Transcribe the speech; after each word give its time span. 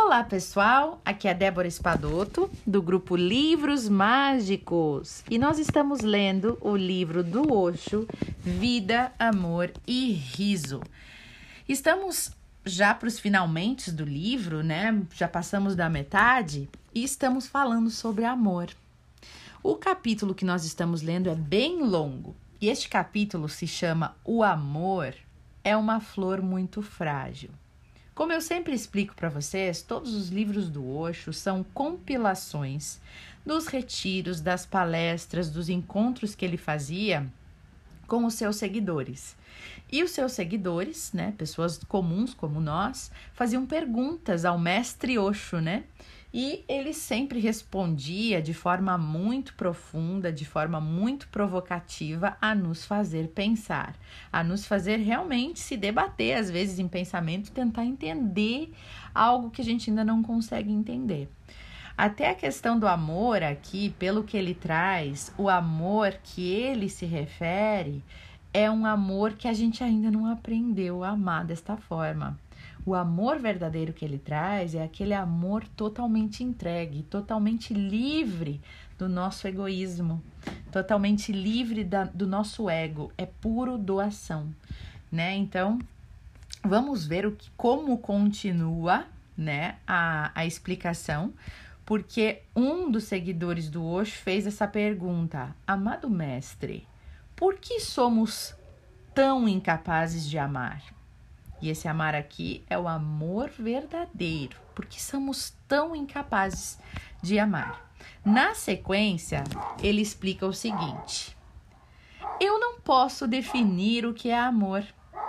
Olá, 0.00 0.22
pessoal! 0.22 1.02
Aqui 1.04 1.26
é 1.26 1.34
Débora 1.34 1.66
Espadoto, 1.66 2.48
do 2.64 2.80
grupo 2.80 3.16
Livros 3.16 3.88
Mágicos. 3.88 5.24
E 5.28 5.38
nós 5.38 5.58
estamos 5.58 6.02
lendo 6.02 6.56
o 6.60 6.76
livro 6.76 7.24
do 7.24 7.52
Osho, 7.52 8.06
Vida, 8.38 9.12
Amor 9.18 9.72
e 9.84 10.12
Riso. 10.12 10.80
Estamos 11.68 12.30
já 12.64 12.94
para 12.94 13.08
os 13.08 13.18
finalmente 13.18 13.90
do 13.90 14.04
livro, 14.04 14.62
né? 14.62 15.02
Já 15.14 15.26
passamos 15.26 15.74
da 15.74 15.90
metade 15.90 16.70
e 16.94 17.02
estamos 17.02 17.48
falando 17.48 17.90
sobre 17.90 18.24
amor. 18.24 18.68
O 19.64 19.74
capítulo 19.74 20.32
que 20.32 20.44
nós 20.44 20.64
estamos 20.64 21.02
lendo 21.02 21.28
é 21.28 21.34
bem 21.34 21.82
longo 21.82 22.36
e 22.60 22.68
este 22.68 22.88
capítulo 22.88 23.48
se 23.48 23.66
chama 23.66 24.16
O 24.24 24.44
Amor 24.44 25.12
é 25.64 25.76
uma 25.76 25.98
flor 25.98 26.40
muito 26.40 26.82
frágil. 26.82 27.50
Como 28.18 28.32
eu 28.32 28.40
sempre 28.40 28.74
explico 28.74 29.14
para 29.14 29.28
vocês, 29.28 29.80
todos 29.80 30.12
os 30.12 30.28
livros 30.28 30.68
do 30.68 30.84
Osho 30.84 31.32
são 31.32 31.62
compilações 31.62 32.98
dos 33.46 33.68
retiros, 33.68 34.40
das 34.40 34.66
palestras, 34.66 35.48
dos 35.48 35.68
encontros 35.68 36.34
que 36.34 36.44
ele 36.44 36.56
fazia 36.56 37.24
com 38.08 38.24
os 38.24 38.34
seus 38.34 38.56
seguidores. 38.56 39.36
E 39.88 40.02
os 40.02 40.10
seus 40.10 40.32
seguidores, 40.32 41.12
né, 41.12 41.32
pessoas 41.38 41.78
comuns 41.86 42.34
como 42.34 42.60
nós, 42.60 43.08
faziam 43.34 43.64
perguntas 43.64 44.44
ao 44.44 44.58
mestre 44.58 45.16
Osho, 45.16 45.60
né? 45.60 45.84
E 46.32 46.62
ele 46.68 46.92
sempre 46.92 47.40
respondia 47.40 48.42
de 48.42 48.52
forma 48.52 48.98
muito 48.98 49.54
profunda, 49.54 50.30
de 50.30 50.44
forma 50.44 50.78
muito 50.78 51.26
provocativa, 51.28 52.36
a 52.40 52.54
nos 52.54 52.84
fazer 52.84 53.28
pensar, 53.28 53.96
a 54.30 54.44
nos 54.44 54.66
fazer 54.66 54.96
realmente 54.96 55.58
se 55.58 55.76
debater, 55.76 56.36
às 56.36 56.50
vezes 56.50 56.78
em 56.78 56.86
pensamento, 56.86 57.50
tentar 57.50 57.84
entender 57.84 58.70
algo 59.14 59.50
que 59.50 59.62
a 59.62 59.64
gente 59.64 59.88
ainda 59.88 60.04
não 60.04 60.22
consegue 60.22 60.70
entender. 60.70 61.28
Até 61.96 62.30
a 62.30 62.34
questão 62.34 62.78
do 62.78 62.86
amor 62.86 63.42
aqui, 63.42 63.90
pelo 63.98 64.22
que 64.22 64.36
ele 64.36 64.54
traz, 64.54 65.32
o 65.36 65.48
amor 65.48 66.12
que 66.22 66.46
ele 66.48 66.88
se 66.88 67.06
refere 67.06 68.04
é 68.52 68.70
um 68.70 68.86
amor 68.86 69.32
que 69.32 69.48
a 69.48 69.52
gente 69.52 69.82
ainda 69.82 70.10
não 70.10 70.26
aprendeu 70.26 71.02
a 71.02 71.08
amar 71.08 71.44
desta 71.44 71.76
forma. 71.76 72.38
O 72.84 72.94
amor 72.94 73.38
verdadeiro 73.38 73.92
que 73.92 74.04
ele 74.04 74.18
traz 74.18 74.74
é 74.74 74.82
aquele 74.82 75.14
amor 75.14 75.64
totalmente 75.68 76.42
entregue, 76.42 77.02
totalmente 77.02 77.74
livre 77.74 78.60
do 78.98 79.08
nosso 79.08 79.46
egoísmo, 79.46 80.22
totalmente 80.72 81.30
livre 81.30 81.84
da, 81.84 82.04
do 82.04 82.26
nosso 82.26 82.68
ego, 82.68 83.12
é 83.16 83.26
puro 83.26 83.78
doação, 83.78 84.52
né? 85.10 85.36
Então, 85.36 85.78
vamos 86.64 87.06
ver 87.06 87.26
o 87.26 87.32
que, 87.32 87.50
como 87.56 87.98
continua, 87.98 89.06
né, 89.36 89.76
a, 89.86 90.32
a 90.34 90.44
explicação, 90.44 91.32
porque 91.86 92.42
um 92.54 92.90
dos 92.90 93.04
seguidores 93.04 93.70
do 93.70 93.84
Osho 93.84 94.18
fez 94.18 94.46
essa 94.46 94.66
pergunta: 94.66 95.54
Amado 95.66 96.10
mestre, 96.10 96.86
por 97.36 97.56
que 97.56 97.80
somos 97.80 98.54
tão 99.14 99.48
incapazes 99.48 100.28
de 100.28 100.38
amar? 100.38 100.97
E 101.60 101.70
esse 101.70 101.88
amar 101.88 102.14
aqui 102.14 102.64
é 102.68 102.78
o 102.78 102.86
amor 102.86 103.50
verdadeiro, 103.50 104.56
porque 104.74 105.00
somos 105.00 105.54
tão 105.66 105.94
incapazes 105.94 106.78
de 107.22 107.38
amar. 107.38 107.90
Na 108.24 108.54
sequência, 108.54 109.42
ele 109.82 110.00
explica 110.00 110.46
o 110.46 110.52
seguinte: 110.52 111.36
Eu 112.40 112.60
não 112.60 112.80
posso 112.80 113.26
definir 113.26 114.06
o 114.06 114.14
que 114.14 114.28
é 114.30 114.38
amor, 114.38 114.84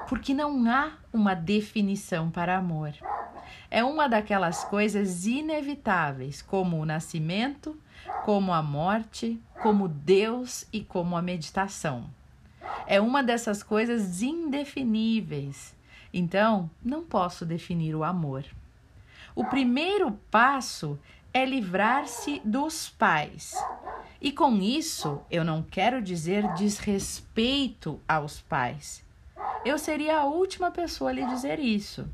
porque 0.07 0.33
não 0.33 0.69
há 0.69 0.93
uma 1.11 1.33
definição 1.33 2.29
para 2.29 2.57
amor. 2.57 2.93
É 3.71 3.83
uma 3.83 4.07
daquelas 4.07 4.63
coisas 4.63 5.25
inevitáveis, 5.25 6.41
como 6.41 6.77
o 6.77 6.85
nascimento, 6.85 7.79
como 8.23 8.53
a 8.53 8.61
morte, 8.61 9.39
como 9.61 9.87
Deus 9.87 10.65
e 10.71 10.81
como 10.81 11.17
a 11.17 11.21
meditação. 11.21 12.09
É 12.85 12.99
uma 12.99 13.23
dessas 13.23 13.63
coisas 13.63 14.21
indefiníveis 14.21 15.75
então, 16.13 16.69
não 16.83 17.03
posso 17.03 17.45
definir 17.45 17.95
o 17.95 18.03
amor. 18.03 18.43
O 19.35 19.45
primeiro 19.45 20.11
passo 20.31 20.99
é 21.33 21.45
livrar-se 21.45 22.41
dos 22.43 22.89
pais. 22.89 23.53
E 24.19 24.31
com 24.31 24.57
isso, 24.57 25.21
eu 25.29 25.45
não 25.45 25.61
quero 25.61 26.01
dizer 26.01 26.51
desrespeito 26.53 27.99
aos 28.07 28.41
pais. 28.41 29.03
Eu 29.63 29.77
seria 29.77 30.19
a 30.19 30.25
última 30.25 30.71
pessoa 30.71 31.11
a 31.11 31.13
lhe 31.13 31.25
dizer 31.25 31.59
isso. 31.59 32.07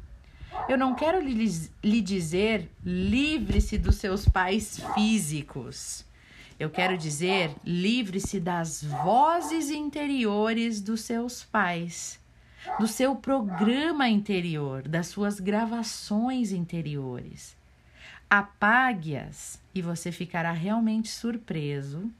Eu 0.69 0.77
não 0.77 0.93
quero 0.93 1.19
lhe, 1.19 1.69
lhe 1.83 2.01
dizer 2.01 2.69
livre-se 2.83 3.77
dos 3.77 3.95
seus 3.95 4.27
pais 4.27 4.79
físicos. 4.93 6.05
Eu 6.59 6.69
quero 6.69 6.97
dizer 6.97 7.55
livre-se 7.63 8.39
das 8.39 8.83
vozes 8.83 9.69
interiores 9.69 10.79
dos 10.79 11.01
seus 11.01 11.43
pais 11.43 12.19
do 12.79 12.87
seu 12.87 13.15
programa 13.15 14.09
interior, 14.09 14.87
das 14.87 15.07
suas 15.07 15.39
gravações 15.39 16.51
interiores. 16.51 17.55
Apague-as 18.29 19.61
e 19.73 19.81
você 19.81 20.11
ficará 20.11 20.51
realmente 20.51 21.09
surpreso 21.09 22.11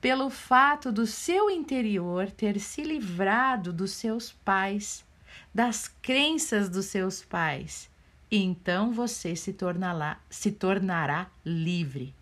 pelo 0.00 0.30
fato 0.30 0.92
do 0.92 1.06
seu 1.06 1.50
interior 1.50 2.30
ter 2.30 2.60
se 2.60 2.82
livrado 2.82 3.72
dos 3.72 3.92
seus 3.92 4.32
pais, 4.32 5.04
das 5.54 5.88
crenças 5.88 6.68
dos 6.68 6.86
seus 6.86 7.24
pais. 7.24 7.90
E 8.30 8.42
então 8.42 8.92
você 8.92 9.34
se 9.34 9.52
tornará, 9.52 10.18
se 10.28 10.52
tornará 10.52 11.28
livre. 11.44 12.14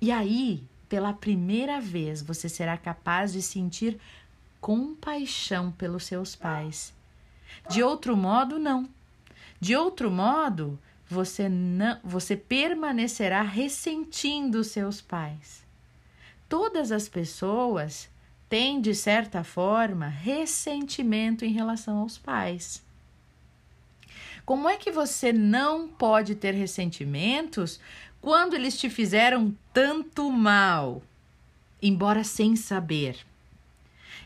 E 0.00 0.10
aí, 0.10 0.64
pela 0.88 1.12
primeira 1.12 1.80
vez, 1.80 2.22
você 2.22 2.48
será 2.48 2.76
capaz 2.76 3.32
de 3.32 3.40
sentir 3.40 3.98
compaixão 4.62 5.72
pelos 5.72 6.04
seus 6.04 6.36
pais. 6.36 6.94
De 7.68 7.82
outro 7.82 8.16
modo, 8.16 8.60
não. 8.60 8.88
De 9.60 9.74
outro 9.74 10.08
modo, 10.08 10.78
você 11.10 11.48
não, 11.48 11.98
você 12.02 12.36
permanecerá 12.36 13.42
ressentindo 13.42 14.62
seus 14.62 15.00
pais. 15.00 15.64
Todas 16.48 16.92
as 16.92 17.08
pessoas 17.08 18.08
têm 18.48 18.80
de 18.80 18.94
certa 18.94 19.42
forma 19.42 20.06
ressentimento 20.06 21.44
em 21.44 21.52
relação 21.52 21.98
aos 21.98 22.16
pais. 22.16 22.82
Como 24.46 24.68
é 24.68 24.76
que 24.76 24.92
você 24.92 25.32
não 25.32 25.88
pode 25.88 26.36
ter 26.36 26.54
ressentimentos 26.54 27.80
quando 28.20 28.54
eles 28.54 28.78
te 28.78 28.88
fizeram 28.88 29.56
tanto 29.72 30.30
mal, 30.30 31.02
embora 31.80 32.22
sem 32.22 32.54
saber? 32.54 33.31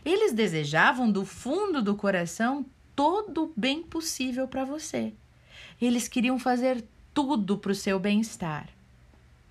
Eles 0.07 0.31
desejavam 0.31 1.11
do 1.11 1.25
fundo 1.25 1.81
do 1.81 1.93
coração 1.93 2.65
todo 2.95 3.43
o 3.43 3.53
bem 3.57 3.83
possível 3.83 4.47
para 4.47 4.63
você. 4.63 5.13
Eles 5.81 6.07
queriam 6.07 6.39
fazer 6.39 6.81
tudo 7.13 7.57
para 7.57 7.73
o 7.73 7.75
seu 7.75 7.99
bem-estar. 7.99 8.69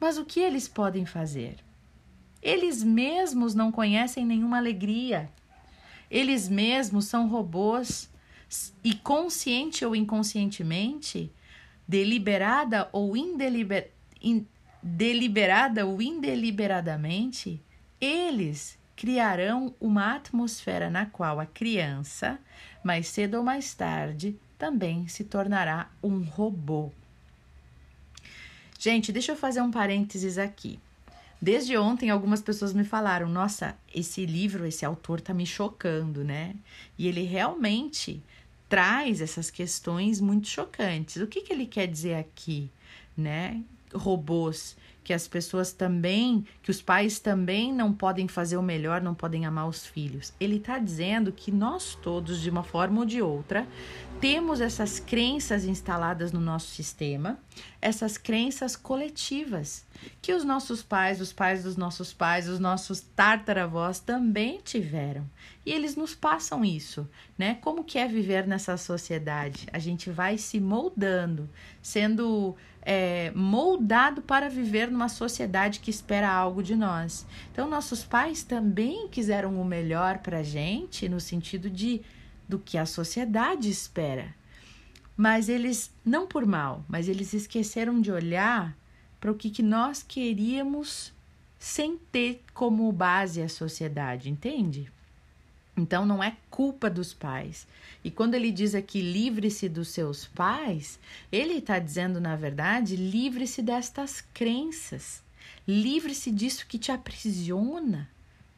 Mas 0.00 0.16
o 0.16 0.24
que 0.24 0.40
eles 0.40 0.66
podem 0.66 1.04
fazer? 1.04 1.56
Eles 2.40 2.82
mesmos 2.82 3.54
não 3.54 3.70
conhecem 3.70 4.24
nenhuma 4.24 4.56
alegria. 4.56 5.30
Eles 6.10 6.48
mesmos 6.48 7.04
são 7.04 7.28
robôs 7.28 8.08
e 8.82 8.94
consciente 8.94 9.84
ou 9.84 9.94
inconscientemente, 9.94 11.30
deliberada 11.86 12.88
ou 12.92 13.14
indeliber, 13.14 13.90
in, 14.22 14.46
deliberada 14.82 15.84
ou 15.84 16.00
indeliberadamente, 16.00 17.60
eles 18.00 18.78
criarão 18.96 19.74
uma 19.78 20.16
atmosfera 20.16 20.88
na 20.88 21.04
qual 21.04 21.38
a 21.38 21.46
criança, 21.46 22.38
mais 22.82 23.06
cedo 23.08 23.36
ou 23.36 23.44
mais 23.44 23.74
tarde, 23.74 24.36
também 24.58 25.06
se 25.06 25.22
tornará 25.22 25.90
um 26.02 26.22
robô. 26.22 26.90
Gente, 28.78 29.12
deixa 29.12 29.32
eu 29.32 29.36
fazer 29.36 29.60
um 29.60 29.70
parênteses 29.70 30.38
aqui. 30.38 30.80
Desde 31.40 31.76
ontem, 31.76 32.08
algumas 32.08 32.40
pessoas 32.40 32.72
me 32.72 32.84
falaram: 32.84 33.28
nossa, 33.28 33.76
esse 33.94 34.24
livro, 34.24 34.66
esse 34.66 34.84
autor 34.84 35.20
tá 35.20 35.34
me 35.34 35.44
chocando, 35.44 36.24
né? 36.24 36.54
E 36.98 37.06
ele 37.06 37.22
realmente 37.22 38.22
traz 38.68 39.20
essas 39.20 39.50
questões 39.50 40.20
muito 40.20 40.48
chocantes. 40.48 41.22
O 41.22 41.26
que, 41.26 41.42
que 41.42 41.52
ele 41.52 41.66
quer 41.66 41.86
dizer 41.86 42.14
aqui, 42.14 42.70
né? 43.16 43.62
Robôs 43.94 44.76
que 45.06 45.14
as 45.14 45.28
pessoas 45.28 45.72
também, 45.72 46.44
que 46.60 46.68
os 46.68 46.82
pais 46.82 47.20
também 47.20 47.72
não 47.72 47.92
podem 47.92 48.26
fazer 48.26 48.56
o 48.56 48.62
melhor, 48.62 49.00
não 49.00 49.14
podem 49.14 49.46
amar 49.46 49.68
os 49.68 49.86
filhos. 49.86 50.32
Ele 50.40 50.56
está 50.56 50.80
dizendo 50.80 51.30
que 51.30 51.52
nós 51.52 51.96
todos, 52.02 52.40
de 52.40 52.50
uma 52.50 52.64
forma 52.64 52.98
ou 52.98 53.06
de 53.06 53.22
outra, 53.22 53.68
temos 54.20 54.60
essas 54.60 54.98
crenças 54.98 55.64
instaladas 55.64 56.32
no 56.32 56.40
nosso 56.40 56.74
sistema, 56.74 57.38
essas 57.80 58.18
crenças 58.18 58.74
coletivas, 58.74 59.85
que 60.20 60.32
os 60.32 60.44
nossos 60.44 60.82
pais, 60.82 61.20
os 61.20 61.32
pais 61.32 61.62
dos 61.64 61.76
nossos 61.76 62.12
pais, 62.12 62.48
os 62.48 62.58
nossos 62.58 63.00
tartaravós 63.00 64.00
também 64.00 64.60
tiveram. 64.62 65.28
E 65.64 65.72
eles 65.72 65.96
nos 65.96 66.14
passam 66.14 66.64
isso, 66.64 67.08
né? 67.36 67.56
Como 67.60 67.84
que 67.84 67.98
é 67.98 68.06
viver 68.06 68.46
nessa 68.46 68.76
sociedade? 68.76 69.66
A 69.72 69.78
gente 69.78 70.10
vai 70.10 70.38
se 70.38 70.60
moldando, 70.60 71.48
sendo 71.82 72.56
é, 72.82 73.32
moldado 73.34 74.22
para 74.22 74.48
viver 74.48 74.90
numa 74.90 75.08
sociedade 75.08 75.80
que 75.80 75.90
espera 75.90 76.30
algo 76.30 76.62
de 76.62 76.76
nós. 76.76 77.26
Então, 77.50 77.68
nossos 77.68 78.04
pais 78.04 78.44
também 78.44 79.08
quiseram 79.08 79.60
o 79.60 79.64
melhor 79.64 80.18
para 80.18 80.38
a 80.38 80.42
gente, 80.44 81.08
no 81.08 81.20
sentido 81.20 81.68
de 81.68 82.00
do 82.48 82.58
que 82.58 82.78
a 82.78 82.86
sociedade 82.86 83.68
espera. 83.68 84.34
Mas 85.16 85.48
eles, 85.48 85.90
não 86.04 86.26
por 86.26 86.46
mal, 86.46 86.84
mas 86.88 87.08
eles 87.08 87.32
esqueceram 87.32 88.00
de 88.00 88.12
olhar 88.12 88.76
para 89.20 89.30
o 89.30 89.34
que, 89.34 89.50
que 89.50 89.62
nós 89.62 90.02
queríamos 90.02 91.12
sem 91.58 91.96
ter 92.12 92.42
como 92.52 92.90
base 92.92 93.42
a 93.42 93.48
sociedade, 93.48 94.30
entende? 94.30 94.90
Então 95.76 96.06
não 96.06 96.22
é 96.22 96.36
culpa 96.50 96.88
dos 96.88 97.12
pais. 97.12 97.66
E 98.02 98.10
quando 98.10 98.34
ele 98.34 98.50
diz 98.50 98.74
aqui 98.74 99.00
livre-se 99.00 99.68
dos 99.68 99.88
seus 99.88 100.26
pais, 100.26 100.98
ele 101.30 101.54
está 101.54 101.78
dizendo, 101.78 102.20
na 102.20 102.34
verdade, 102.34 102.96
livre-se 102.96 103.60
destas 103.60 104.22
crenças, 104.32 105.22
livre-se 105.68 106.30
disso 106.30 106.66
que 106.66 106.78
te 106.78 106.90
aprisiona, 106.90 108.08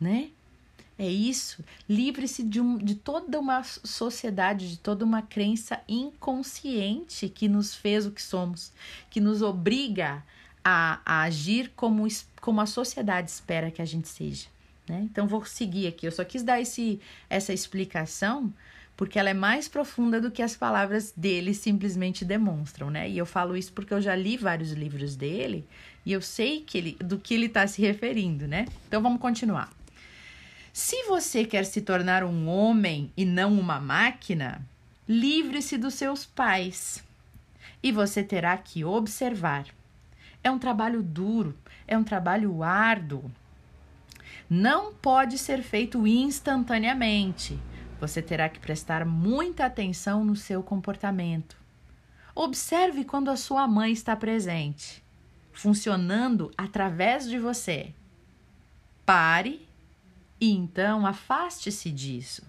né? 0.00 0.30
É 0.98 1.08
isso. 1.08 1.64
Livre-se 1.88 2.42
de, 2.42 2.60
um, 2.60 2.76
de 2.76 2.96
toda 2.96 3.38
uma 3.38 3.62
sociedade, 3.62 4.68
de 4.68 4.78
toda 4.78 5.04
uma 5.04 5.22
crença 5.22 5.80
inconsciente 5.88 7.28
que 7.28 7.48
nos 7.48 7.72
fez 7.72 8.04
o 8.04 8.10
que 8.10 8.22
somos, 8.22 8.72
que 9.08 9.20
nos 9.20 9.40
obriga 9.40 10.24
a, 10.68 11.00
a 11.04 11.22
agir 11.22 11.72
como, 11.74 12.06
como 12.42 12.60
a 12.60 12.66
sociedade 12.66 13.30
espera 13.30 13.70
que 13.70 13.80
a 13.80 13.86
gente 13.86 14.06
seja. 14.06 14.46
Né? 14.86 15.00
Então, 15.10 15.26
vou 15.26 15.44
seguir 15.46 15.86
aqui. 15.86 16.06
Eu 16.06 16.12
só 16.12 16.24
quis 16.24 16.42
dar 16.42 16.60
esse, 16.60 17.00
essa 17.30 17.54
explicação 17.54 18.52
porque 18.94 19.18
ela 19.18 19.30
é 19.30 19.34
mais 19.34 19.68
profunda 19.68 20.20
do 20.20 20.30
que 20.30 20.42
as 20.42 20.56
palavras 20.56 21.12
dele 21.16 21.54
simplesmente 21.54 22.24
demonstram, 22.24 22.90
né? 22.90 23.08
E 23.08 23.16
eu 23.16 23.24
falo 23.24 23.56
isso 23.56 23.72
porque 23.72 23.94
eu 23.94 24.00
já 24.00 24.14
li 24.16 24.36
vários 24.36 24.72
livros 24.72 25.14
dele 25.14 25.64
e 26.04 26.12
eu 26.12 26.20
sei 26.20 26.62
que 26.62 26.76
ele, 26.76 26.96
do 26.98 27.16
que 27.16 27.32
ele 27.32 27.46
está 27.46 27.64
se 27.68 27.80
referindo, 27.80 28.48
né? 28.48 28.66
Então 28.88 29.00
vamos 29.00 29.20
continuar. 29.20 29.72
Se 30.72 31.04
você 31.04 31.44
quer 31.44 31.64
se 31.64 31.80
tornar 31.80 32.24
um 32.24 32.48
homem 32.48 33.12
e 33.16 33.24
não 33.24 33.56
uma 33.56 33.78
máquina, 33.78 34.60
livre-se 35.08 35.78
dos 35.78 35.94
seus 35.94 36.26
pais. 36.26 37.02
E 37.80 37.92
você 37.92 38.24
terá 38.24 38.56
que 38.56 38.84
observar. 38.84 39.66
É 40.42 40.50
um 40.50 40.58
trabalho 40.58 41.02
duro, 41.02 41.56
é 41.86 41.96
um 41.96 42.04
trabalho 42.04 42.62
árduo. 42.62 43.30
Não 44.48 44.94
pode 44.94 45.36
ser 45.38 45.62
feito 45.62 46.06
instantaneamente. 46.06 47.58
Você 48.00 48.22
terá 48.22 48.48
que 48.48 48.60
prestar 48.60 49.04
muita 49.04 49.66
atenção 49.66 50.24
no 50.24 50.36
seu 50.36 50.62
comportamento. 50.62 51.56
Observe 52.34 53.04
quando 53.04 53.30
a 53.30 53.36
sua 53.36 53.66
mãe 53.66 53.92
está 53.92 54.14
presente, 54.14 55.02
funcionando 55.52 56.52
através 56.56 57.28
de 57.28 57.38
você. 57.38 57.92
Pare 59.04 59.68
e 60.40 60.52
então 60.52 61.04
afaste-se 61.04 61.90
disso. 61.90 62.46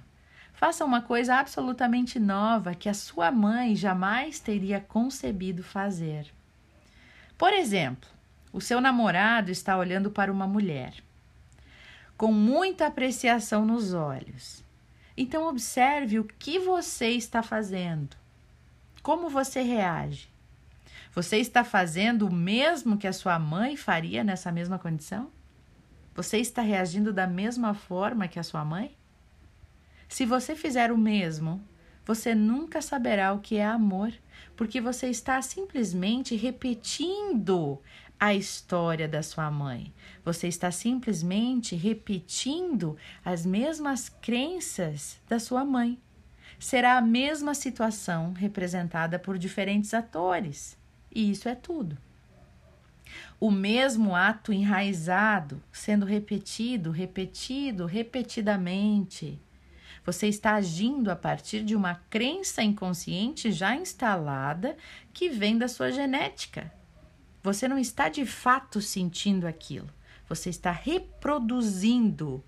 Faça 0.53 0.85
uma 0.85 1.01
coisa 1.01 1.35
absolutamente 1.35 2.19
nova 2.19 2.75
que 2.75 2.89
a 2.89 2.93
sua 2.93 3.31
mãe 3.31 3.75
jamais 3.75 4.39
teria 4.39 4.79
concebido 4.79 5.63
fazer. 5.63 6.31
Por 7.39 7.53
exemplo, 7.53 8.09
o 8.51 8.59
seu 8.59 8.81
namorado 8.81 9.49
está 9.49 9.77
olhando 9.77 10.11
para 10.11 10.29
uma 10.29 10.45
mulher 10.45 10.93
com 12.17 12.33
muita 12.33 12.85
apreciação 12.85 13.65
nos 13.65 13.93
olhos. 13.93 14.61
Então, 15.15 15.47
observe 15.47 16.19
o 16.19 16.25
que 16.25 16.59
você 16.59 17.11
está 17.11 17.41
fazendo. 17.41 18.09
Como 19.01 19.29
você 19.29 19.61
reage? 19.61 20.27
Você 21.15 21.37
está 21.37 21.63
fazendo 21.63 22.27
o 22.27 22.33
mesmo 22.33 22.97
que 22.97 23.07
a 23.07 23.13
sua 23.13 23.39
mãe 23.39 23.77
faria 23.77 24.21
nessa 24.21 24.51
mesma 24.51 24.77
condição? 24.77 25.31
Você 26.13 26.39
está 26.39 26.61
reagindo 26.61 27.13
da 27.13 27.25
mesma 27.25 27.73
forma 27.73 28.27
que 28.27 28.37
a 28.37 28.43
sua 28.43 28.65
mãe? 28.65 28.93
Se 30.09 30.25
você 30.25 30.57
fizer 30.57 30.91
o 30.91 30.97
mesmo, 30.97 31.63
você 32.05 32.35
nunca 32.35 32.81
saberá 32.81 33.31
o 33.31 33.39
que 33.39 33.55
é 33.55 33.65
amor, 33.65 34.11
porque 34.59 34.81
você 34.81 35.07
está 35.07 35.41
simplesmente 35.41 36.35
repetindo 36.35 37.81
a 38.19 38.35
história 38.35 39.07
da 39.07 39.23
sua 39.23 39.49
mãe. 39.49 39.93
Você 40.25 40.49
está 40.49 40.69
simplesmente 40.69 41.77
repetindo 41.77 42.97
as 43.23 43.45
mesmas 43.45 44.09
crenças 44.09 45.17
da 45.29 45.39
sua 45.39 45.63
mãe. 45.63 45.97
Será 46.59 46.97
a 46.97 47.01
mesma 47.01 47.55
situação 47.55 48.33
representada 48.33 49.17
por 49.17 49.37
diferentes 49.37 49.93
atores. 49.93 50.77
E 51.09 51.31
isso 51.31 51.47
é 51.47 51.55
tudo 51.55 51.97
o 53.39 53.49
mesmo 53.49 54.13
ato 54.13 54.51
enraizado, 54.51 55.63
sendo 55.71 56.05
repetido, 56.05 56.91
repetido, 56.91 57.85
repetidamente. 57.85 59.39
Você 60.05 60.27
está 60.27 60.55
agindo 60.55 61.09
a 61.09 61.15
partir 61.15 61.63
de 61.63 61.75
uma 61.75 61.95
crença 62.09 62.63
inconsciente 62.63 63.51
já 63.51 63.75
instalada 63.75 64.75
que 65.13 65.29
vem 65.29 65.57
da 65.57 65.67
sua 65.67 65.91
genética. 65.91 66.71
Você 67.43 67.67
não 67.67 67.77
está 67.77 68.09
de 68.09 68.25
fato 68.25 68.81
sentindo 68.81 69.47
aquilo, 69.47 69.89
você 70.27 70.49
está 70.49 70.71
reproduzindo 70.71 72.43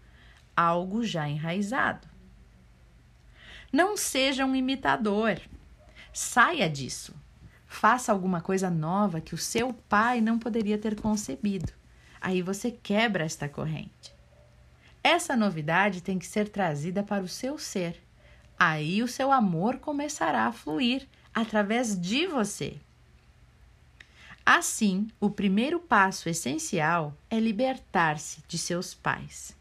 algo 0.55 1.03
já 1.03 1.27
enraizado. 1.27 2.07
Não 3.71 3.95
seja 3.95 4.45
um 4.45 4.55
imitador. 4.55 5.39
Saia 6.13 6.69
disso. 6.69 7.15
Faça 7.65 8.11
alguma 8.11 8.41
coisa 8.41 8.69
nova 8.69 9.21
que 9.21 9.33
o 9.33 9.37
seu 9.37 9.71
pai 9.71 10.19
não 10.19 10.37
poderia 10.37 10.77
ter 10.77 10.99
concebido. 10.99 11.71
Aí 12.19 12.41
você 12.41 12.69
quebra 12.69 13.23
esta 13.23 13.47
corrente. 13.47 14.13
Essa 15.03 15.35
novidade 15.35 16.01
tem 16.01 16.19
que 16.19 16.25
ser 16.25 16.49
trazida 16.49 17.03
para 17.03 17.23
o 17.23 17.27
seu 17.27 17.57
ser. 17.57 18.01
Aí 18.57 19.01
o 19.01 19.07
seu 19.07 19.31
amor 19.31 19.77
começará 19.77 20.45
a 20.45 20.51
fluir 20.51 21.07
através 21.33 21.99
de 21.99 22.27
você. 22.27 22.77
Assim, 24.45 25.07
o 25.19 25.29
primeiro 25.29 25.79
passo 25.79 26.29
essencial 26.29 27.15
é 27.29 27.39
libertar-se 27.39 28.43
de 28.47 28.57
seus 28.57 28.93
pais. 28.93 29.55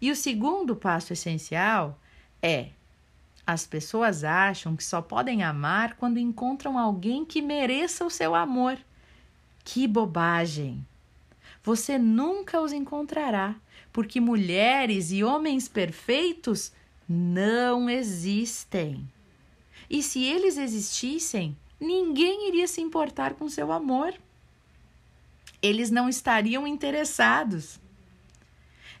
E 0.00 0.10
o 0.10 0.16
segundo 0.16 0.74
passo 0.74 1.12
essencial 1.12 1.98
é 2.42 2.70
as 3.46 3.66
pessoas 3.66 4.22
acham 4.22 4.76
que 4.76 4.84
só 4.84 5.02
podem 5.02 5.42
amar 5.42 5.94
quando 5.94 6.18
encontram 6.18 6.78
alguém 6.78 7.24
que 7.24 7.42
mereça 7.42 8.04
o 8.04 8.10
seu 8.10 8.34
amor. 8.34 8.78
Que 9.64 9.86
bobagem! 9.86 10.86
Você 11.64 11.96
nunca 11.96 12.60
os 12.60 12.72
encontrará, 12.72 13.54
porque 13.92 14.20
mulheres 14.20 15.12
e 15.12 15.22
homens 15.22 15.68
perfeitos 15.68 16.72
não 17.08 17.88
existem. 17.88 19.08
E 19.88 20.02
se 20.02 20.24
eles 20.24 20.56
existissem, 20.56 21.56
ninguém 21.78 22.48
iria 22.48 22.66
se 22.66 22.80
importar 22.80 23.34
com 23.34 23.48
seu 23.48 23.70
amor. 23.70 24.14
Eles 25.60 25.90
não 25.90 26.08
estariam 26.08 26.66
interessados. 26.66 27.78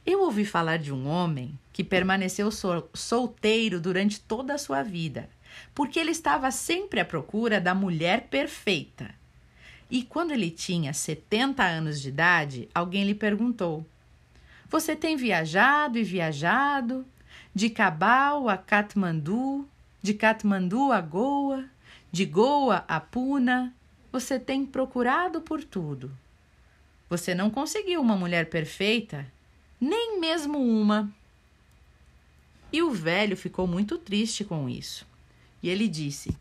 Eu 0.04 0.20
ouvi 0.20 0.44
falar 0.44 0.78
de 0.78 0.92
um 0.92 1.08
homem 1.08 1.58
que 1.72 1.82
permaneceu 1.82 2.50
sol 2.50 2.88
solteiro 2.92 3.80
durante 3.80 4.20
toda 4.20 4.54
a 4.54 4.58
sua 4.58 4.82
vida, 4.82 5.28
porque 5.74 5.98
ele 5.98 6.10
estava 6.10 6.50
sempre 6.50 7.00
à 7.00 7.04
procura 7.04 7.60
da 7.60 7.74
mulher 7.74 8.28
perfeita. 8.28 9.21
E 9.92 10.02
quando 10.02 10.30
ele 10.30 10.50
tinha 10.50 10.94
70 10.94 11.62
anos 11.62 12.00
de 12.00 12.08
idade, 12.08 12.66
alguém 12.74 13.04
lhe 13.04 13.14
perguntou: 13.14 13.86
Você 14.70 14.96
tem 14.96 15.16
viajado 15.16 15.98
e 15.98 16.02
viajado? 16.02 17.04
De 17.54 17.68
Cabal 17.68 18.48
a 18.48 18.56
Katmandu, 18.56 19.68
de 20.00 20.14
Katmandu 20.14 20.90
a 20.90 21.00
Goa, 21.02 21.66
de 22.10 22.24
Goa 22.24 22.86
a 22.88 22.98
Puna, 22.98 23.74
você 24.10 24.40
tem 24.40 24.64
procurado 24.64 25.42
por 25.42 25.62
tudo. 25.62 26.10
Você 27.10 27.34
não 27.34 27.50
conseguiu 27.50 28.00
uma 28.00 28.16
mulher 28.16 28.48
perfeita 28.48 29.30
nem 29.78 30.18
mesmo 30.18 30.58
uma. 30.58 31.12
E 32.72 32.80
o 32.80 32.92
velho 32.92 33.36
ficou 33.36 33.66
muito 33.66 33.98
triste 33.98 34.42
com 34.42 34.70
isso. 34.70 35.06
E 35.62 35.68
ele 35.68 35.86
disse: 35.86 36.34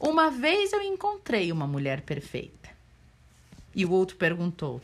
Uma 0.00 0.30
vez 0.30 0.72
eu 0.72 0.80
encontrei 0.80 1.52
uma 1.52 1.66
mulher 1.66 2.00
perfeita. 2.00 2.67
E 3.78 3.84
o 3.84 3.92
outro 3.92 4.16
perguntou: 4.16 4.82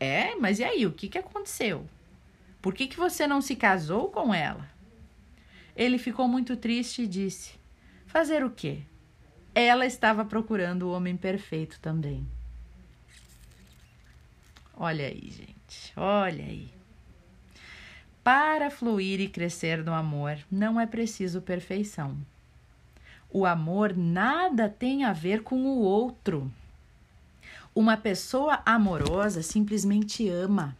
É, 0.00 0.34
mas 0.34 0.58
e 0.58 0.64
aí, 0.64 0.84
o 0.84 0.92
que, 0.92 1.08
que 1.08 1.18
aconteceu? 1.18 1.88
Por 2.60 2.74
que, 2.74 2.88
que 2.88 2.96
você 2.96 3.28
não 3.28 3.40
se 3.40 3.54
casou 3.54 4.10
com 4.10 4.34
ela? 4.34 4.68
Ele 5.76 5.98
ficou 5.98 6.26
muito 6.26 6.56
triste 6.56 7.02
e 7.02 7.06
disse: 7.06 7.54
Fazer 8.08 8.44
o 8.44 8.50
quê? 8.50 8.80
Ela 9.54 9.86
estava 9.86 10.24
procurando 10.24 10.82
o 10.82 10.92
homem 10.92 11.16
perfeito 11.16 11.78
também. 11.78 12.26
Olha 14.76 15.06
aí, 15.06 15.30
gente, 15.30 15.92
olha 15.96 16.44
aí. 16.44 16.68
Para 18.24 18.68
fluir 18.68 19.20
e 19.20 19.28
crescer 19.28 19.84
no 19.84 19.94
amor, 19.94 20.38
não 20.50 20.80
é 20.80 20.86
preciso 20.86 21.40
perfeição. 21.40 22.18
O 23.30 23.46
amor 23.46 23.96
nada 23.96 24.68
tem 24.68 25.04
a 25.04 25.12
ver 25.12 25.44
com 25.44 25.62
o 25.62 25.78
outro. 25.78 26.50
Uma 27.76 27.96
pessoa 27.96 28.62
amorosa 28.64 29.42
simplesmente 29.42 30.28
ama. 30.28 30.76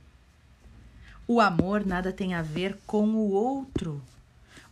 O 1.27 1.41
amor 1.41 1.85
nada 1.85 2.13
tem 2.13 2.35
a 2.35 2.43
ver 2.43 2.79
com 2.87 3.09
o 3.17 3.33
outro. 3.33 4.01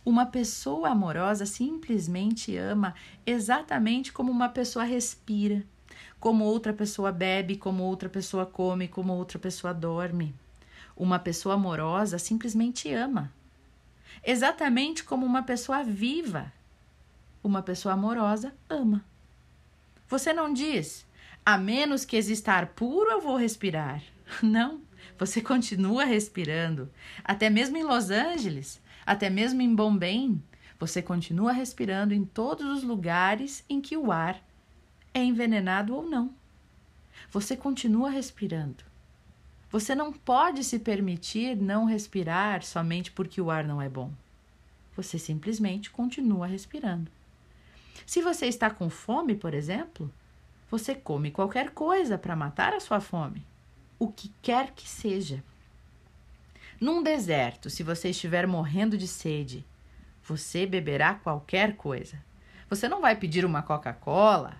Uma 0.05 0.25
pessoa 0.25 0.87
amorosa 0.91 1.45
simplesmente 1.45 2.55
ama 2.55 2.95
exatamente 3.25 4.13
como 4.13 4.31
uma 4.31 4.47
pessoa 4.47 4.85
respira, 4.85 5.65
como 6.17 6.45
outra 6.45 6.71
pessoa 6.71 7.11
bebe, 7.11 7.57
como 7.57 7.83
outra 7.83 8.07
pessoa 8.07 8.45
come, 8.45 8.87
como 8.87 9.11
outra 9.11 9.37
pessoa 9.37 9.73
dorme. 9.73 10.33
Uma 10.95 11.19
pessoa 11.19 11.55
amorosa 11.55 12.17
simplesmente 12.17 12.89
ama. 12.93 13.33
Exatamente 14.23 15.03
como 15.03 15.25
uma 15.25 15.43
pessoa 15.43 15.83
viva. 15.83 16.53
Uma 17.43 17.61
pessoa 17.61 17.95
amorosa 17.95 18.53
ama. 18.69 19.03
Você 20.07 20.31
não 20.31 20.53
diz, 20.53 21.05
a 21.45 21.57
menos 21.57 22.05
que 22.05 22.15
exista 22.15 22.53
ar 22.53 22.67
puro, 22.67 23.11
eu 23.11 23.21
vou 23.21 23.35
respirar. 23.35 24.01
Não, 24.41 24.81
você 25.17 25.41
continua 25.41 26.05
respirando. 26.05 26.89
Até 27.23 27.49
mesmo 27.49 27.77
em 27.77 27.83
Los 27.83 28.09
Angeles, 28.09 28.81
até 29.05 29.29
mesmo 29.29 29.61
em 29.61 29.75
Bombay, 29.75 30.37
você 30.79 31.01
continua 31.01 31.51
respirando 31.51 32.13
em 32.13 32.25
todos 32.25 32.65
os 32.65 32.83
lugares 32.83 33.63
em 33.69 33.79
que 33.79 33.95
o 33.95 34.11
ar 34.11 34.41
é 35.13 35.23
envenenado 35.23 35.95
ou 35.95 36.03
não. 36.09 36.33
Você 37.31 37.55
continua 37.55 38.09
respirando. 38.09 38.83
Você 39.69 39.95
não 39.95 40.11
pode 40.11 40.63
se 40.63 40.79
permitir 40.79 41.55
não 41.55 41.85
respirar 41.85 42.63
somente 42.63 43.11
porque 43.11 43.39
o 43.39 43.49
ar 43.49 43.63
não 43.63 43.81
é 43.81 43.89
bom. 43.89 44.11
Você 44.95 45.17
simplesmente 45.17 45.89
continua 45.89 46.47
respirando. 46.47 47.09
Se 48.05 48.21
você 48.21 48.47
está 48.47 48.69
com 48.69 48.89
fome, 48.89 49.35
por 49.35 49.53
exemplo, 49.53 50.11
você 50.73 50.95
come 50.95 51.29
qualquer 51.29 51.69
coisa 51.69 52.17
para 52.17 52.35
matar 52.35 52.73
a 52.73 52.79
sua 52.79 52.99
fome, 52.99 53.45
o 53.99 54.07
que 54.07 54.33
quer 54.41 54.71
que 54.71 54.89
seja. 54.89 55.43
Num 56.81 57.03
deserto, 57.03 57.69
se 57.69 57.83
você 57.83 58.09
estiver 58.09 58.47
morrendo 58.47 58.97
de 58.97 59.07
sede, 59.07 59.63
você 60.23 60.65
beberá 60.65 61.13
qualquer 61.13 61.75
coisa. 61.75 62.17
Você 62.67 62.89
não 62.89 63.01
vai 63.01 63.15
pedir 63.15 63.45
uma 63.45 63.61
Coca-Cola. 63.61 64.57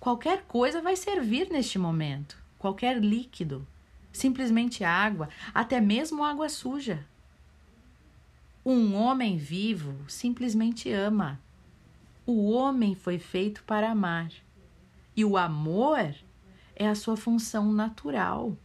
Qualquer 0.00 0.42
coisa 0.48 0.82
vai 0.82 0.96
servir 0.96 1.48
neste 1.48 1.78
momento, 1.78 2.36
qualquer 2.58 2.98
líquido 2.98 3.64
simplesmente 4.12 4.82
água, 4.82 5.28
até 5.54 5.80
mesmo 5.80 6.24
água 6.24 6.48
suja. 6.48 7.06
Um 8.64 8.96
homem 8.96 9.36
vivo 9.36 9.94
simplesmente 10.08 10.90
ama. 10.90 11.40
O 12.26 12.50
homem 12.50 12.96
foi 12.96 13.20
feito 13.20 13.62
para 13.62 13.92
amar. 13.92 14.28
E 15.16 15.24
o 15.24 15.36
amor 15.36 16.14
é 16.74 16.86
a 16.86 16.94
sua 16.94 17.16
função 17.16 17.72
natural. 17.72 18.56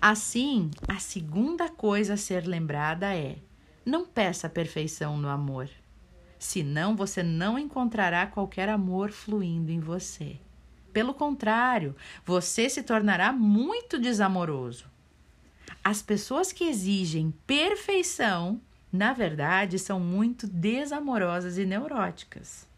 Assim, 0.00 0.70
a 0.88 0.98
segunda 0.98 1.68
coisa 1.68 2.14
a 2.14 2.16
ser 2.16 2.46
lembrada 2.46 3.14
é: 3.14 3.36
não 3.84 4.06
peça 4.06 4.48
perfeição 4.48 5.16
no 5.18 5.28
amor, 5.28 5.68
senão 6.38 6.94
você 6.94 7.22
não 7.22 7.58
encontrará 7.58 8.26
qualquer 8.26 8.68
amor 8.68 9.10
fluindo 9.10 9.72
em 9.72 9.80
você. 9.80 10.38
Pelo 10.92 11.12
contrário, 11.12 11.94
você 12.24 12.68
se 12.68 12.82
tornará 12.82 13.32
muito 13.32 13.98
desamoroso. 13.98 14.86
As 15.82 16.02
pessoas 16.02 16.52
que 16.52 16.64
exigem 16.64 17.32
perfeição, 17.46 18.60
na 18.92 19.12
verdade, 19.12 19.78
são 19.78 20.00
muito 20.00 20.46
desamorosas 20.46 21.58
e 21.58 21.64
neuróticas. 21.64 22.68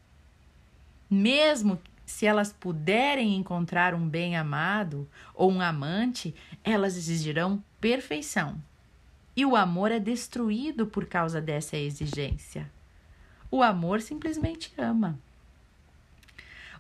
Mesmo 1.11 1.79
se 2.13 2.27
elas 2.27 2.53
puderem 2.53 3.35
encontrar 3.35 3.95
um 3.95 4.07
bem 4.07 4.37
amado 4.37 5.09
ou 5.35 5.51
um 5.51 5.63
amante, 5.63 6.35
elas 6.63 6.95
exigirão 6.95 7.65
perfeição. 7.81 8.63
E 9.35 9.47
o 9.47 9.57
amor 9.57 9.91
é 9.91 9.99
destruído 9.99 10.87
por 10.87 11.07
causa 11.07 11.41
dessa 11.41 11.75
exigência. 11.75 12.71
O 13.51 13.63
amor 13.63 14.03
simplesmente 14.03 14.71
ama. 14.77 15.19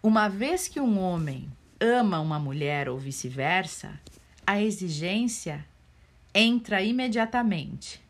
Uma 0.02 0.28
vez 0.28 0.68
que 0.68 0.78
um 0.78 1.00
homem 1.00 1.50
ama 1.80 2.20
uma 2.20 2.38
mulher 2.38 2.90
ou 2.90 2.98
vice-versa, 2.98 3.98
a 4.46 4.60
exigência 4.60 5.64
entra 6.34 6.82
imediatamente. 6.82 8.02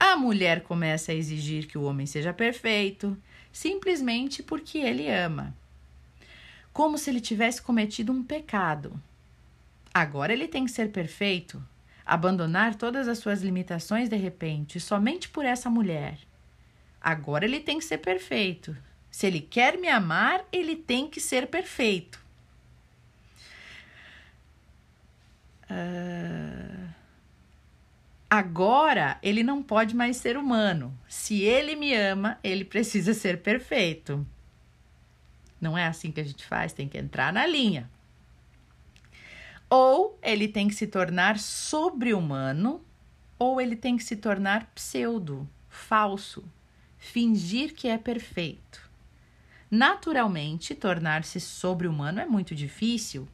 A 0.00 0.16
mulher 0.16 0.62
começa 0.62 1.12
a 1.12 1.14
exigir 1.14 1.68
que 1.68 1.78
o 1.78 1.84
homem 1.84 2.06
seja 2.06 2.32
perfeito, 2.32 3.16
simplesmente 3.52 4.42
porque 4.42 4.78
ele 4.78 5.08
ama. 5.08 5.54
Como 6.76 6.98
se 6.98 7.08
ele 7.08 7.22
tivesse 7.22 7.62
cometido 7.62 8.12
um 8.12 8.22
pecado. 8.22 9.00
Agora 9.94 10.30
ele 10.30 10.46
tem 10.46 10.66
que 10.66 10.70
ser 10.70 10.90
perfeito, 10.90 11.64
abandonar 12.04 12.74
todas 12.74 13.08
as 13.08 13.16
suas 13.16 13.40
limitações 13.40 14.10
de 14.10 14.16
repente, 14.16 14.78
somente 14.78 15.26
por 15.26 15.46
essa 15.46 15.70
mulher. 15.70 16.18
Agora 17.00 17.46
ele 17.46 17.60
tem 17.60 17.78
que 17.78 17.84
ser 17.86 17.96
perfeito, 17.96 18.76
se 19.10 19.26
ele 19.26 19.40
quer 19.40 19.78
me 19.78 19.88
amar, 19.88 20.44
ele 20.52 20.76
tem 20.76 21.08
que 21.08 21.18
ser 21.18 21.46
perfeito. 21.46 22.22
Uh, 25.70 26.88
agora 28.28 29.18
ele 29.22 29.42
não 29.42 29.62
pode 29.62 29.96
mais 29.96 30.18
ser 30.18 30.36
humano. 30.36 30.94
Se 31.08 31.40
ele 31.40 31.74
me 31.74 31.94
ama, 31.94 32.38
ele 32.44 32.66
precisa 32.66 33.14
ser 33.14 33.40
perfeito. 33.40 34.26
Não 35.60 35.76
é 35.76 35.86
assim 35.86 36.10
que 36.12 36.20
a 36.20 36.24
gente 36.24 36.44
faz, 36.44 36.72
tem 36.72 36.88
que 36.88 36.98
entrar 36.98 37.32
na 37.32 37.46
linha. 37.46 37.90
Ou 39.68 40.18
ele 40.22 40.46
tem 40.46 40.68
que 40.68 40.74
se 40.74 40.86
tornar 40.86 41.38
sobre-humano, 41.38 42.84
ou 43.38 43.60
ele 43.60 43.76
tem 43.76 43.96
que 43.96 44.04
se 44.04 44.16
tornar 44.16 44.66
pseudo, 44.74 45.48
falso, 45.68 46.44
fingir 46.98 47.74
que 47.74 47.88
é 47.88 47.98
perfeito. 47.98 48.88
Naturalmente, 49.70 50.74
tornar-se 50.74 51.40
sobre-humano 51.40 52.20
é 52.20 52.26
muito 52.26 52.54
difícil. 52.54 53.28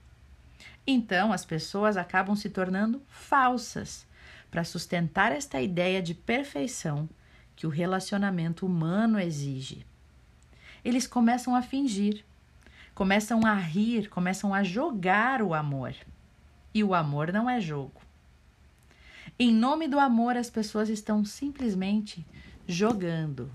Então, 0.87 1.33
as 1.33 1.45
pessoas 1.45 1.97
acabam 1.97 2.35
se 2.35 2.49
tornando 2.49 3.02
falsas 3.09 4.07
para 4.50 4.64
sustentar 4.64 5.33
esta 5.33 5.61
ideia 5.61 6.02
de 6.02 6.14
perfeição 6.14 7.09
que 7.55 7.67
o 7.67 7.71
relacionamento 7.71 8.67
humano 8.67 9.21
exige. 9.21 9.87
Eles 10.85 11.07
começam 11.07 11.55
a 11.55 11.62
fingir, 11.62 12.25
começam 12.95 13.47
a 13.47 13.55
rir, 13.55 14.09
começam 14.09 14.53
a 14.53 14.62
jogar 14.62 15.43
o 15.43 15.55
amor. 15.55 15.95
E 16.75 16.83
o 16.83 16.95
amor 16.95 17.33
não 17.33 17.49
é 17.49 17.61
jogo. 17.61 18.01
Em 19.39 19.53
nome 19.53 19.89
do 19.89 19.99
amor, 19.99 20.37
as 20.37 20.51
pessoas 20.51 20.89
estão 20.89 21.25
simplesmente 21.25 22.27
jogando. 22.67 23.51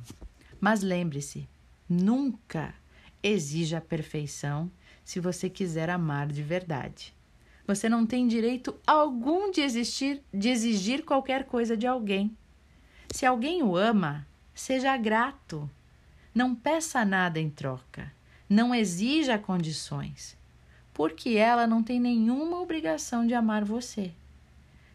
Mas 0.59 0.81
lembre-se, 0.81 1.47
Nunca 1.89 2.75
exija 3.23 3.77
a 3.77 3.81
perfeição 3.81 4.69
se 5.05 5.21
você 5.21 5.49
quiser 5.49 5.89
amar 5.89 6.27
de 6.27 6.43
verdade. 6.43 7.13
Você 7.65 7.87
não 7.87 8.05
tem 8.05 8.27
direito 8.27 8.75
algum 8.85 9.51
de 9.51 9.61
existir, 9.61 10.21
de 10.33 10.49
exigir 10.49 11.05
qualquer 11.05 11.45
coisa 11.45 11.77
de 11.77 11.87
alguém. 11.87 12.35
Se 13.09 13.25
alguém 13.25 13.63
o 13.63 13.77
ama, 13.77 14.27
seja 14.53 14.97
grato. 14.97 15.69
Não 16.37 16.53
peça 16.53 17.03
nada 17.03 17.39
em 17.39 17.49
troca. 17.49 18.13
Não 18.47 18.75
exija 18.75 19.39
condições, 19.39 20.37
porque 20.93 21.31
ela 21.31 21.65
não 21.65 21.81
tem 21.81 21.99
nenhuma 21.99 22.59
obrigação 22.59 23.25
de 23.25 23.33
amar 23.33 23.65
você. 23.65 24.11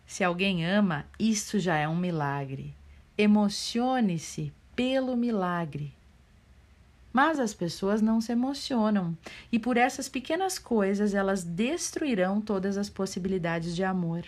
Se 0.07 0.23
alguém 0.23 0.65
ama, 0.65 1.05
isso 1.19 1.59
já 1.59 1.77
é 1.77 1.89
um 1.89 1.97
milagre. 1.97 2.73
Emocione-se 3.19 4.53
pelo 4.77 5.17
milagre. 5.17 5.93
Mas 7.13 7.41
as 7.41 7.53
pessoas 7.53 8.01
não 8.01 8.21
se 8.21 8.31
emocionam 8.31 9.19
e 9.51 9.59
por 9.59 9.77
essas 9.77 10.09
pequenas 10.09 10.61
coisas 10.61 11.13
elas 11.13 11.43
destruirão 11.43 12.41
todas 12.41 12.77
as 12.77 12.89
possibilidades 12.89 13.75
de 13.75 13.83
amor. 13.83 14.23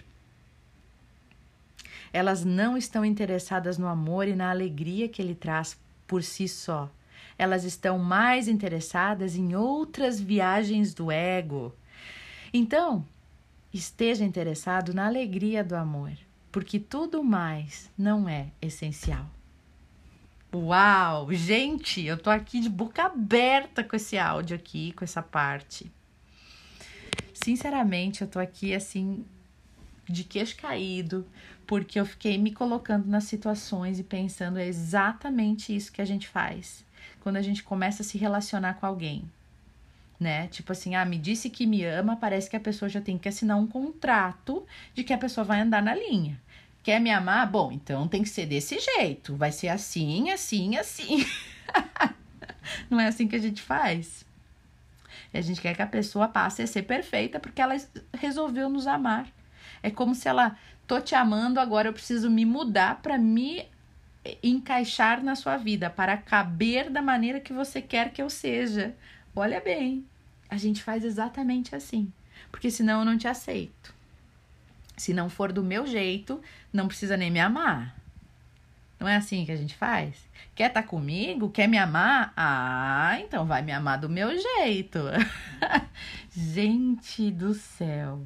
Elas 2.13 2.45
não 2.45 2.77
estão 2.77 3.05
interessadas 3.05 3.79
no 3.79 3.87
amor 3.87 4.27
e 4.27 4.35
na 4.35 4.51
alegria 4.51 5.09
que 5.09 5.23
ele 5.23 5.37
traz 5.37 5.79
por 6.09 6.21
si 6.21 6.49
só. 6.49 6.91
Elas 7.39 7.65
estão 7.65 7.99
mais 7.99 8.49
interessadas 8.49 9.37
em 9.37 9.55
outras 9.55 10.21
viagens 10.21 10.95
do 10.95 11.11
ego. 11.11 11.75
Então, 12.53 13.05
esteja 13.73 14.25
interessado 14.25 14.95
na 14.95 15.07
alegria 15.07 15.65
do 15.65 15.75
amor, 15.75 16.13
porque 16.53 16.79
tudo 16.79 17.25
mais 17.25 17.91
não 17.99 18.29
é 18.29 18.49
essencial. 18.63 19.29
Uau! 20.55 21.33
Gente, 21.33 22.05
eu 22.05 22.17
tô 22.17 22.31
aqui 22.31 22.61
de 22.61 22.69
boca 22.69 23.03
aberta 23.03 23.83
com 23.83 23.97
esse 23.97 24.17
áudio 24.17 24.55
aqui, 24.55 24.93
com 24.93 25.03
essa 25.03 25.21
parte. 25.21 25.91
Sinceramente, 27.33 28.23
eu 28.23 28.29
tô 28.29 28.39
aqui 28.39 28.73
assim, 28.73 29.25
de 30.09 30.23
queixo 30.23 30.57
caído, 30.57 31.27
porque 31.67 31.99
eu 31.99 32.07
fiquei 32.07 32.39
me 32.39 32.53
colocando 32.53 33.07
nas 33.07 33.25
situações 33.25 33.99
e 33.99 34.05
pensando 34.05 34.61
é 34.61 34.67
exatamente 34.69 35.75
isso 35.75 35.91
que 35.91 36.01
a 36.01 36.05
gente 36.05 36.29
faz 36.29 36.85
quando 37.25 37.37
a 37.39 37.43
gente 37.43 37.65
começa 37.65 38.03
a 38.03 38.05
se 38.05 38.19
relacionar 38.19 38.75
com 38.75 38.85
alguém. 38.85 39.25
Né? 40.21 40.47
Tipo 40.49 40.73
assim, 40.73 40.95
ah, 40.95 41.07
me 41.07 41.19
disse 41.19 41.49
que 41.49 41.67
me 41.67 41.83
ama, 41.83 42.17
parece 42.17 42.51
que 42.51 42.55
a 42.55 42.61
pessoa 42.61 42.87
já 42.87 43.01
tem 43.01 43.17
que 43.17 43.29
assinar 43.29 43.57
um 43.57 43.67
contrato 43.67 44.65
de 44.95 45.03
que 45.03 45.13
a 45.13 45.17
pessoa 45.19 45.43
vai 45.43 45.63
andar 45.63 45.83
na 45.83 45.95
linha. 45.95 46.39
Quer 46.83 47.01
me 47.01 47.11
amar? 47.11 47.51
Bom, 47.51 47.73
então 47.73 48.07
tem 48.07 48.23
que 48.23 48.29
ser 48.29 48.45
desse 48.45 48.79
jeito. 48.79 49.35
Vai 49.37 49.51
ser 49.51 49.69
assim, 49.69 50.31
assim, 50.31 50.77
assim. 50.77 51.27
Não 52.91 53.01
é 53.01 53.07
assim 53.07 53.27
que 53.27 53.37
a 53.37 53.41
gente 53.41 53.63
faz. 53.63 54.27
A 55.33 55.41
gente 55.41 55.63
quer 55.63 55.75
que 55.75 55.83
a 55.83 55.87
pessoa 55.87 56.29
passe 56.29 56.61
a 56.61 56.67
ser 56.67 56.83
perfeita 56.83 57.41
porque 57.41 57.63
ela 57.63 57.75
resolveu 58.13 58.69
nos 58.69 58.87
amar. 58.87 59.27
É 59.83 59.91
como 59.91 60.15
se 60.15 60.29
ela, 60.29 60.59
tô 60.87 61.01
te 61.01 61.15
amando, 61.15 61.59
agora 61.59 61.89
eu 61.89 61.93
preciso 61.95 62.31
me 62.31 62.45
mudar 62.45 63.01
para 63.01 63.17
me 63.17 63.67
encaixar 64.43 65.23
na 65.23 65.35
sua 65.35 65.57
vida, 65.57 65.91
para 65.91 66.17
caber 66.17 66.91
da 66.91 67.03
maneira 67.03 67.41
que 67.41 67.53
você 67.53 67.81
quer 67.83 68.13
que 68.13 68.23
eu 68.23 68.31
seja. 68.31 68.95
Olha 69.35 69.61
bem, 69.61 70.05
a 70.49 70.57
gente 70.57 70.83
faz 70.83 71.05
exatamente 71.05 71.75
assim, 71.75 72.13
porque 72.51 72.71
senão 72.71 73.01
eu 73.01 73.05
não 73.05 73.19
te 73.19 73.29
aceito. 73.29 73.95
Se 74.97 75.13
não 75.13 75.29
for 75.29 75.53
do 75.53 75.63
meu 75.63 75.87
jeito, 75.87 76.41
não 76.73 76.87
precisa 76.87 77.17
nem 77.17 77.31
me 77.31 77.41
amar. 77.41 77.97
Não 78.99 79.09
é 79.09 79.17
assim 79.17 79.45
que 79.45 79.53
a 79.53 79.57
gente 79.57 79.75
faz? 79.75 80.17
Quer 80.55 80.69
estar 80.69 80.83
tá 80.83 80.89
comigo? 80.89 81.51
Quer 81.51 81.67
me 81.67 81.77
amar? 81.77 82.33
Ah, 82.37 83.19
então 83.21 83.45
vai 83.45 83.61
me 83.61 83.73
amar 83.73 83.99
do 83.99 84.09
meu 84.09 84.31
jeito. 84.31 85.01
gente 86.31 87.31
do 87.31 87.53
céu. 87.55 88.25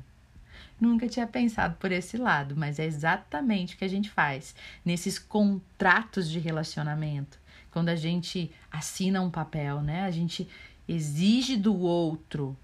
Nunca 0.80 1.08
tinha 1.08 1.26
pensado 1.26 1.76
por 1.76 1.90
esse 1.90 2.16
lado, 2.16 2.54
mas 2.56 2.78
é 2.78 2.84
exatamente 2.84 3.74
o 3.74 3.78
que 3.78 3.84
a 3.84 3.88
gente 3.88 4.08
faz 4.08 4.54
nesses 4.84 5.18
contratos 5.18 6.30
de 6.30 6.38
relacionamento. 6.38 7.38
Quando 7.70 7.88
a 7.88 7.96
gente 7.96 8.50
assina 8.70 9.20
um 9.20 9.30
papel, 9.30 9.82
né? 9.82 10.02
A 10.02 10.10
gente 10.10 10.48
exige 10.86 11.56
do 11.56 11.76
outro 11.76 12.56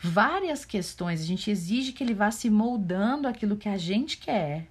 várias 0.00 0.64
questões. 0.64 1.20
A 1.20 1.24
gente 1.24 1.50
exige 1.50 1.92
que 1.92 2.02
ele 2.02 2.14
vá 2.14 2.30
se 2.30 2.48
moldando 2.48 3.28
aquilo 3.28 3.56
que 3.56 3.68
a 3.68 3.76
gente 3.76 4.16
quer. 4.16 4.66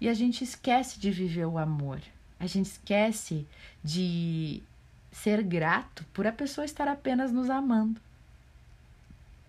E 0.00 0.08
a 0.08 0.14
gente 0.14 0.44
esquece 0.44 1.00
de 1.00 1.10
viver 1.10 1.46
o 1.46 1.58
amor. 1.58 2.00
A 2.38 2.46
gente 2.46 2.66
esquece 2.66 3.46
de 3.82 4.62
ser 5.10 5.42
grato 5.42 6.04
por 6.12 6.26
a 6.26 6.32
pessoa 6.32 6.64
estar 6.64 6.86
apenas 6.86 7.32
nos 7.32 7.48
amando. 7.48 8.00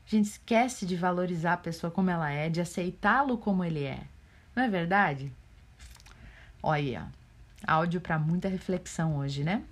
A 0.07 0.09
gente 0.09 0.29
esquece 0.29 0.85
de 0.85 0.95
valorizar 0.95 1.53
a 1.53 1.57
pessoa 1.57 1.91
como 1.91 2.09
ela 2.09 2.31
é, 2.31 2.49
de 2.49 2.61
aceitá-lo 2.61 3.37
como 3.37 3.61
ele 3.61 3.83
é. 3.83 3.99
Não 4.55 4.63
é 4.63 4.69
verdade? 4.69 5.29
Olha, 6.63 7.11
áudio 7.65 7.99
para 7.99 8.17
muita 8.17 8.47
reflexão 8.47 9.17
hoje, 9.17 9.43
né? 9.43 9.63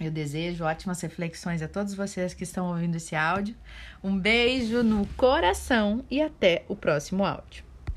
Eu 0.00 0.10
desejo 0.10 0.64
ótimas 0.64 1.00
reflexões 1.00 1.62
a 1.62 1.68
todos 1.68 1.94
vocês 1.94 2.34
que 2.34 2.42
estão 2.42 2.66
ouvindo 2.66 2.96
esse 2.96 3.14
áudio. 3.14 3.54
Um 4.02 4.18
beijo 4.18 4.82
no 4.82 5.06
coração 5.16 6.04
e 6.10 6.20
até 6.20 6.64
o 6.66 6.74
próximo 6.74 7.24
áudio. 7.24 7.64